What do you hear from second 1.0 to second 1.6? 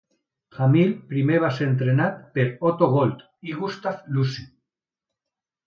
primer va